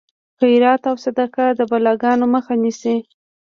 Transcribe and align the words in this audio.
خیرات 0.39 0.81
او 0.89 0.95
صدقه 1.05 1.45
د 1.59 1.59
بلاګانو 1.71 2.25
مخه 2.33 2.53
نیسي. 2.63 2.95